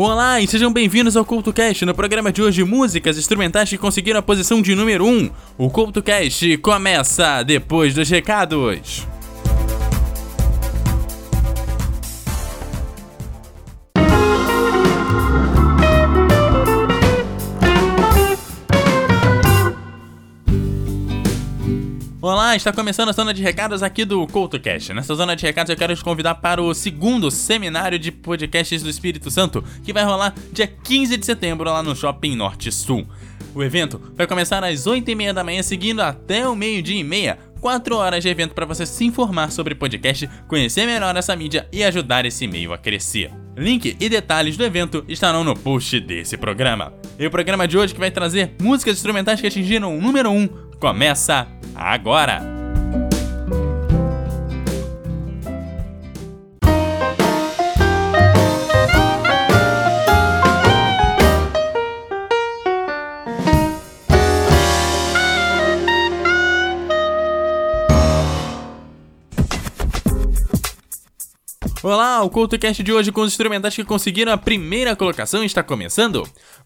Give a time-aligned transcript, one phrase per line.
[0.00, 1.84] Olá e sejam bem-vindos ao CultoCast.
[1.84, 5.28] No programa de hoje, músicas instrumentais que conseguiram a posição de número 1.
[5.58, 9.04] O CultoCast começa depois dos recados.
[22.30, 24.92] Olá, está começando a zona de recados aqui do CoutoCast.
[24.92, 28.90] Nessa zona de recados eu quero te convidar para o segundo seminário de podcasts do
[28.90, 33.06] Espírito Santo, que vai rolar dia 15 de setembro lá no Shopping Norte Sul.
[33.54, 37.38] O evento vai começar às 8h30 da manhã, seguindo até o meio-dia e meia.
[37.62, 41.82] 4 horas de evento para você se informar sobre podcast, conhecer melhor essa mídia e
[41.82, 43.32] ajudar esse meio a crescer.
[43.56, 46.92] Link e detalhes do evento estarão no post desse programa.
[47.18, 50.67] E o programa de hoje que vai trazer músicas instrumentais que atingiram o número 1
[50.78, 52.57] começa agora!
[71.90, 76.22] Olá, o CultoCast de hoje com os instrumentais que conseguiram a primeira colocação está começando.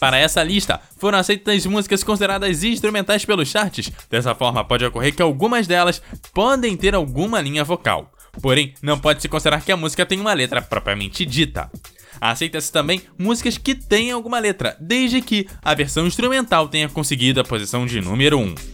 [0.00, 3.92] Para essa lista, foram aceitas músicas consideradas instrumentais pelos charts.
[4.10, 8.10] Dessa forma, pode ocorrer que algumas delas podem ter alguma linha vocal.
[8.42, 11.70] Porém, não pode se considerar que a música tem uma letra propriamente dita.
[12.20, 17.44] Aceita-se também músicas que têm alguma letra, desde que a versão instrumental tenha conseguido a
[17.44, 18.73] posição de número 1.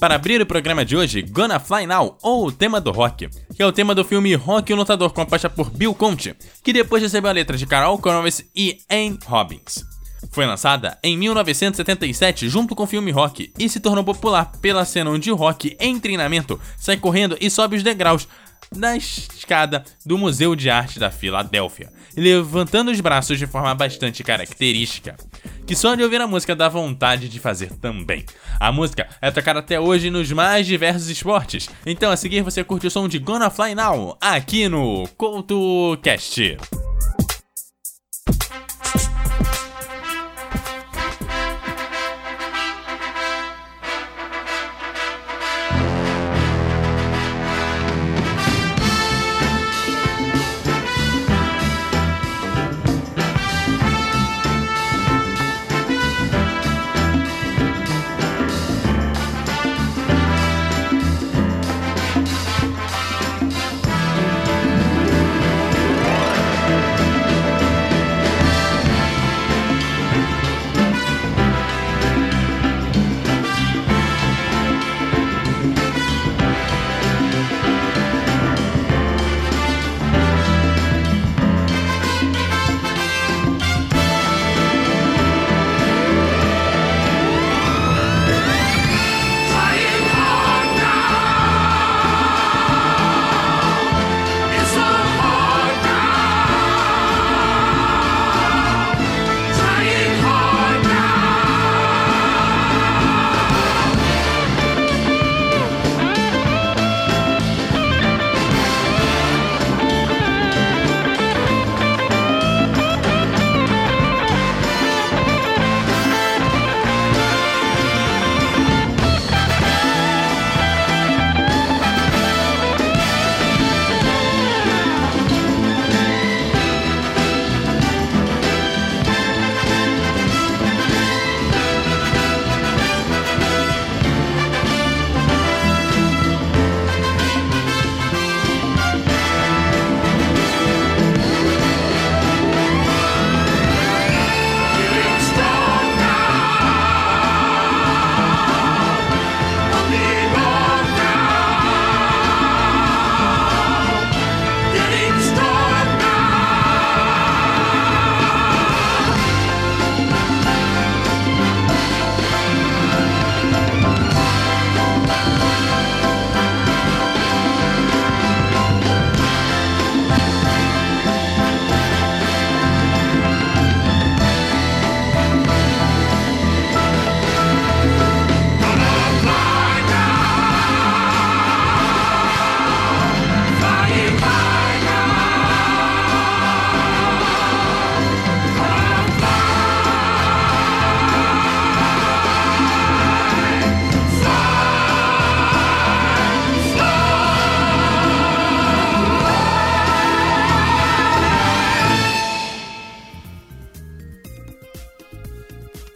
[0.00, 3.62] Para abrir o programa de hoje, Gonna Fly Now, ou o tema do rock, que
[3.62, 7.30] é o tema do filme Rock o Lutador, composta por Bill Conti, que depois recebeu
[7.30, 9.84] a letra de Carol Connors e Anne Robbins.
[10.30, 15.10] Foi lançada em 1977 junto com o filme Rock e se tornou popular pela cena
[15.10, 18.26] onde o Rock, em treinamento, sai correndo e sobe os degraus
[18.78, 25.16] da escada do Museu de Arte da Filadélfia, levantando os braços de forma bastante característica
[25.66, 28.24] que só de ouvir a música dá vontade de fazer também.
[28.60, 32.86] A música é tocada até hoje nos mais diversos esportes, então a seguir você curte
[32.86, 36.58] o som de Gonna Fly Now aqui no CoutoCast.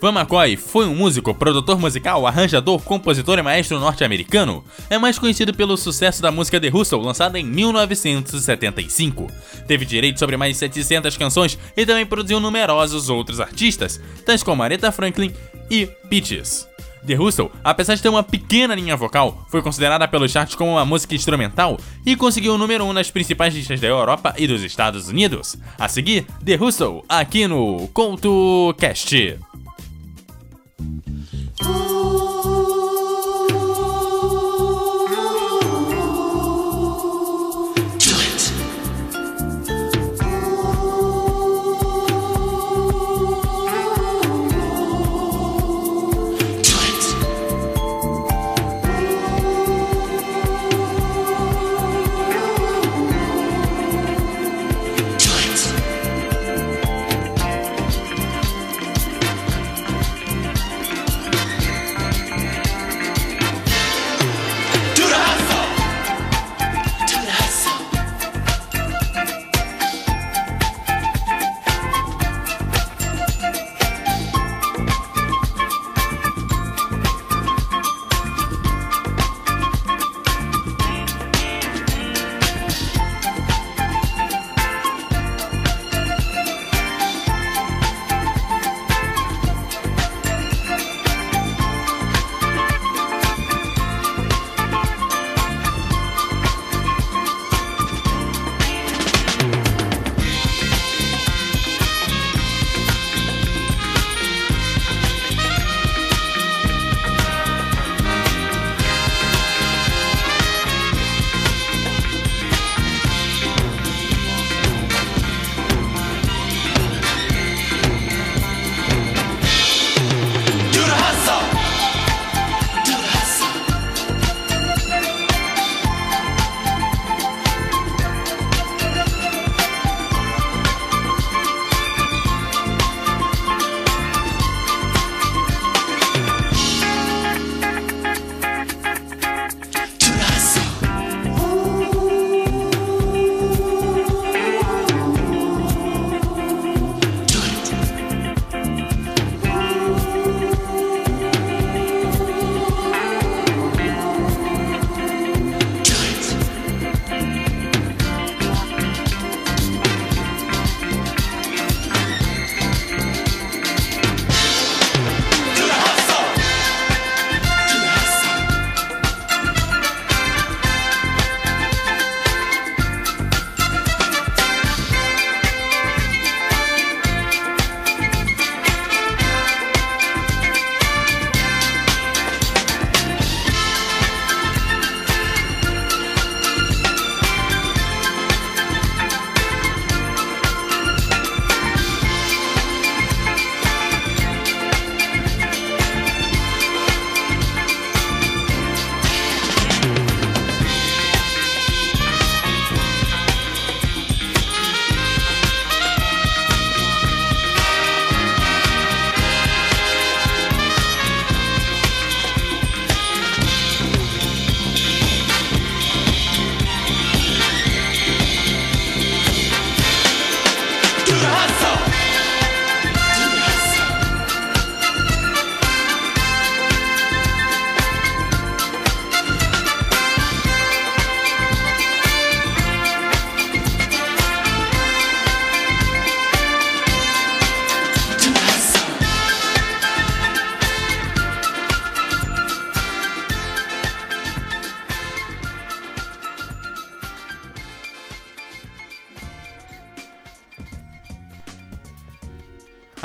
[0.08, 4.64] Van McCoy foi um músico, produtor musical, arranjador, compositor e maestro norte-americano.
[4.88, 9.26] É mais conhecido pelo sucesso da música The Hustle, lançada em 1975.
[9.66, 14.62] Teve direito sobre mais de 700 canções e também produziu numerosos outros artistas, tais como
[14.62, 15.31] Aretha Franklin
[15.70, 16.66] e Peaches.
[17.06, 20.87] The Hustle, apesar de ter uma pequena linha vocal, foi considerada pelos charts como uma
[20.87, 24.62] música instrumental e conseguiu o número 1 um nas principais listas da Europa e dos
[24.62, 25.58] Estados Unidos.
[25.78, 29.47] A seguir, The Hustle, aqui no CoutoCast.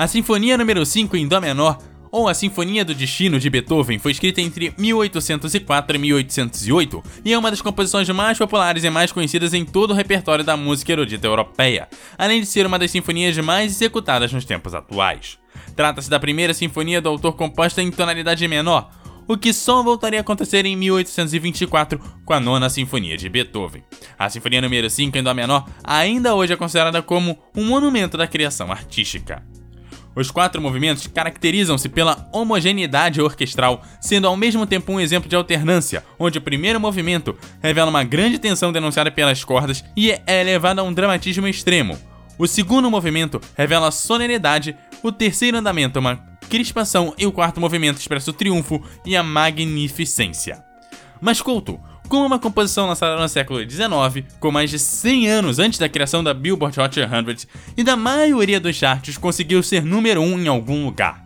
[0.04, 1.78] A Sinfonia número 5 em Dó menor,
[2.12, 7.38] ou a Sinfonia do Destino de Beethoven, foi escrita entre 1804 e 1808 e é
[7.38, 11.26] uma das composições mais populares e mais conhecidas em todo o repertório da música erudita
[11.26, 15.40] europeia, além de ser uma das sinfonias mais executadas nos tempos atuais.
[15.74, 18.92] Trata-se da primeira sinfonia do autor composta em tonalidade menor,
[19.26, 23.84] o que só voltaria a acontecer em 1824 com a nona sinfonia de Beethoven.
[24.20, 28.28] A sinfonia número 5 em Dó menor ainda hoje é considerada como um monumento da
[28.28, 29.42] criação artística.
[30.16, 36.04] Os quatro movimentos caracterizam-se pela homogeneidade orquestral, sendo ao mesmo tempo um exemplo de alternância,
[36.20, 40.84] onde o primeiro movimento revela uma grande tensão denunciada pelas cordas e é elevado a
[40.84, 41.98] um dramatismo extremo.
[42.38, 46.16] O segundo movimento revela solenidade, o terceiro andamento uma
[46.50, 50.64] crispação e o quarto movimento expressa o triunfo e a magnificência.
[51.20, 51.80] Mas culto,
[52.14, 56.24] com uma composição lançada no século XIX, com mais de 100 anos antes da criação
[56.24, 60.48] da Billboard Hot 100 e da maioria dos charts, conseguiu ser número 1 um em
[60.48, 61.26] algum lugar.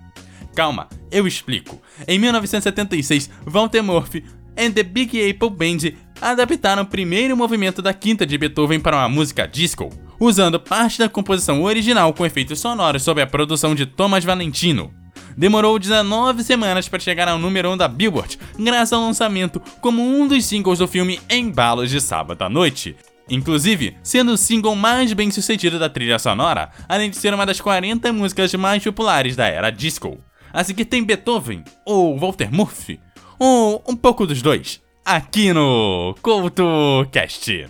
[0.55, 1.81] Calma, eu explico.
[2.07, 4.23] Em 1976, Walter Murphy
[4.57, 5.91] and the Big Apple Band
[6.21, 11.09] adaptaram o primeiro movimento da quinta de Beethoven para uma música disco, usando parte da
[11.09, 14.93] composição original com efeitos sonoros sob a produção de Thomas Valentino.
[15.37, 20.27] Demorou 19 semanas para chegar ao número 1 da Billboard, graças ao lançamento como um
[20.27, 22.95] dos singles do filme Embalos de Sábado à Noite.
[23.29, 27.61] Inclusive, sendo o single mais bem sucedido da trilha sonora, além de ser uma das
[27.61, 30.17] 40 músicas mais populares da era disco.
[30.51, 32.99] A seguir tem Beethoven, ou Walter Murphy,
[33.37, 37.67] ou um pouco dos dois, aqui no CoutoCast.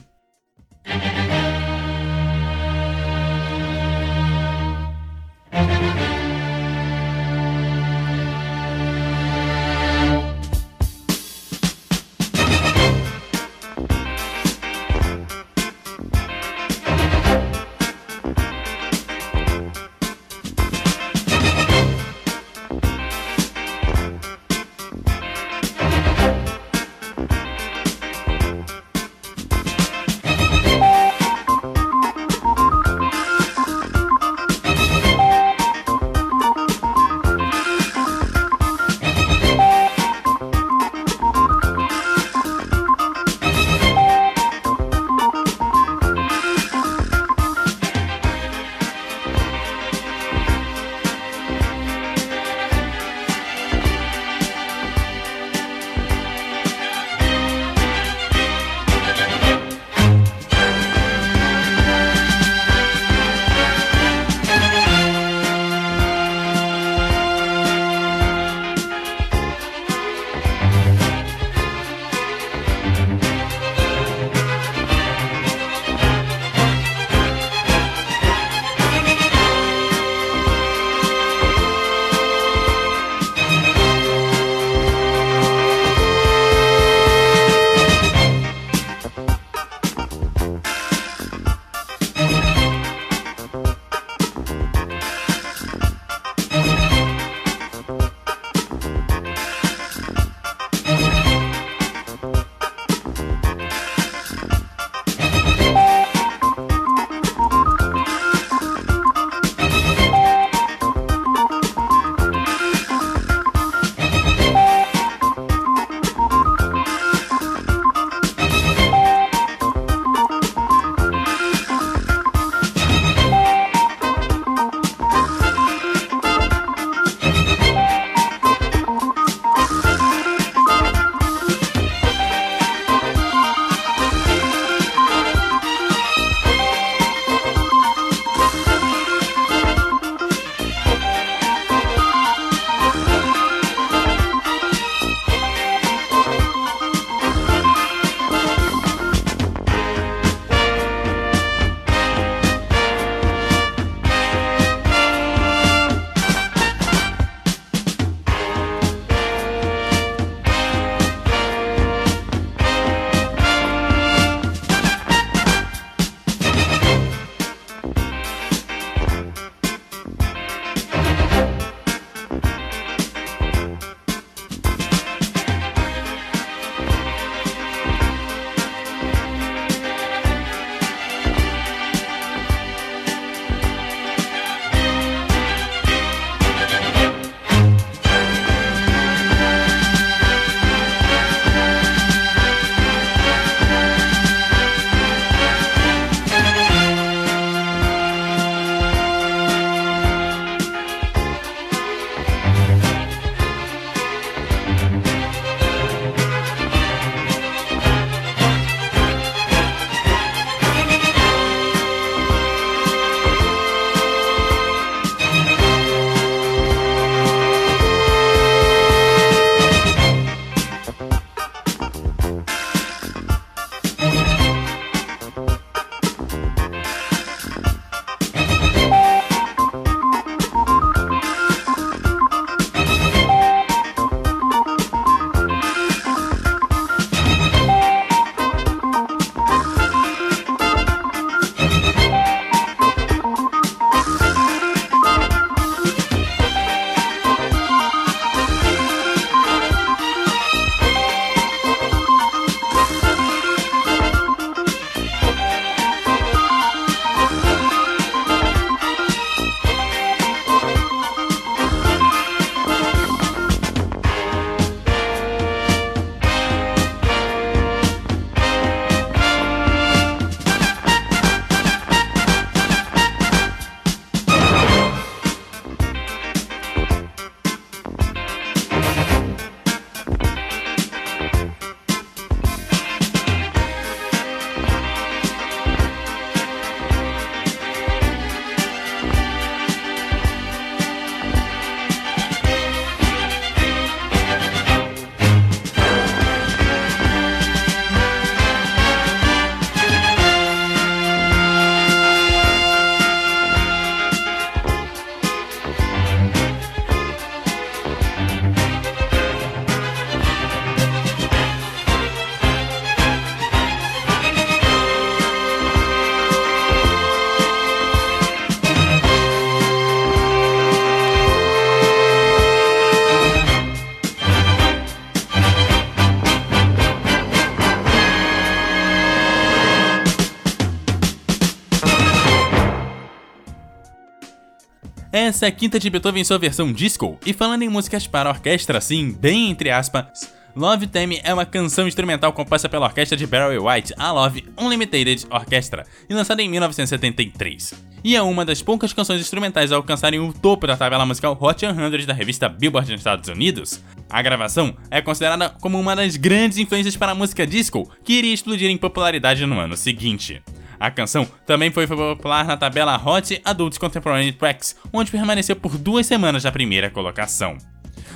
[335.37, 338.27] Essa é a quinta de Beethoven em sua versão disco, e falando em músicas para
[338.27, 343.27] orquestra, assim, bem entre aspas, Love Theme é uma canção instrumental composta pela orquestra de
[343.27, 347.75] Barry White, a Love Unlimited Orchestra, e lançada em 1973.
[348.03, 351.59] E é uma das poucas canções instrumentais a alcançarem o topo da tabela musical Hot
[351.59, 353.79] 100 da revista Billboard nos Estados Unidos.
[354.09, 358.33] A gravação é considerada como uma das grandes influências para a música disco, que iria
[358.33, 360.41] explodir em popularidade no ano seguinte.
[360.79, 366.05] A canção também foi popular na tabela Hot Adult Contemporary Tracks, onde permaneceu por duas
[366.05, 367.57] semanas na primeira colocação.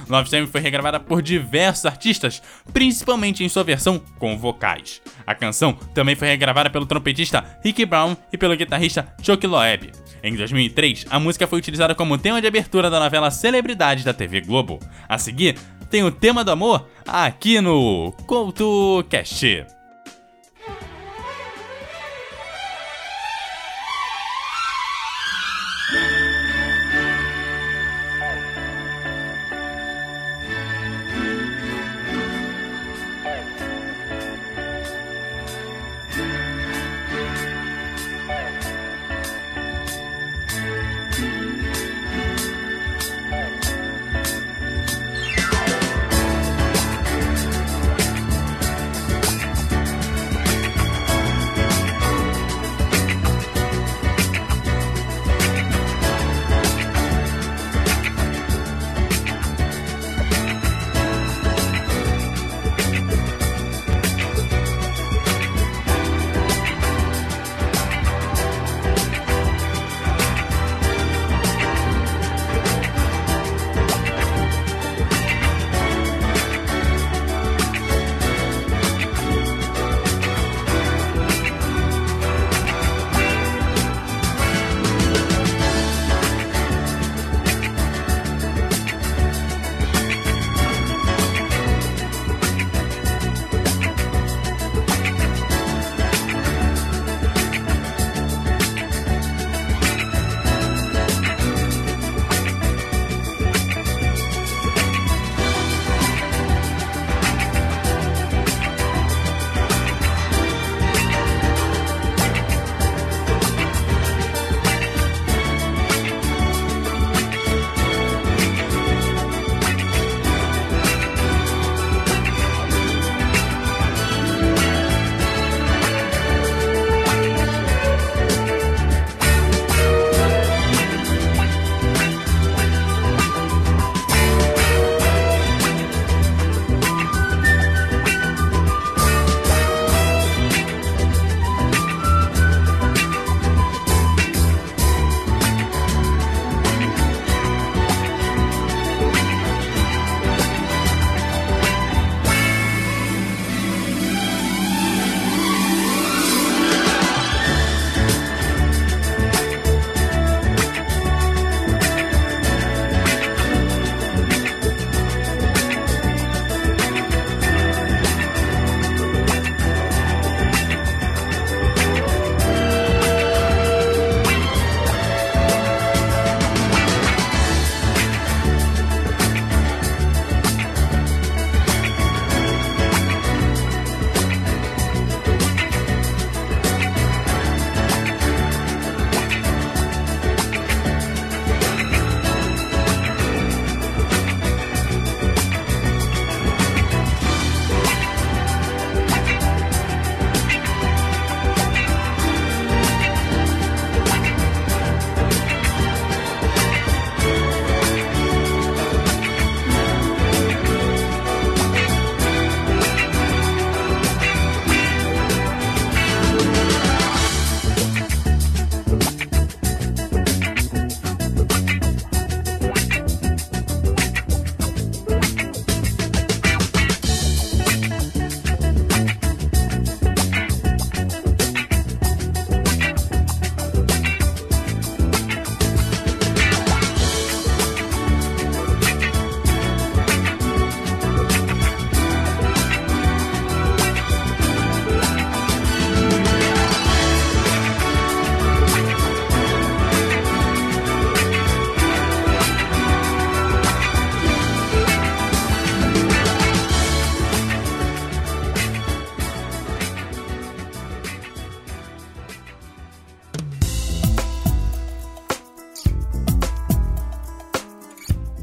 [0.08, 2.42] Love Time foi regravada por diversos artistas,
[2.74, 5.02] principalmente em sua versão com vocais.
[5.26, 9.92] A canção também foi regravada pelo trompetista Rick Brown e pelo guitarrista Chuck Loeb.
[10.24, 14.42] Em 2003, a música foi utilizada como tema de abertura da novela Celebridade da TV
[14.42, 14.80] Globo.
[15.08, 15.56] A seguir,
[15.90, 19.81] tem o tema do amor aqui no CoutoCast.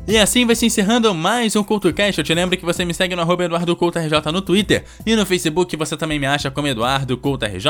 [0.08, 2.18] E assim vai se encerrando mais um CultoCast.
[2.18, 5.76] Eu te lembro que você me segue no arroba EduardoCultoRJ no Twitter e no Facebook
[5.76, 7.66] você também me acha como EduardoCultoRJ.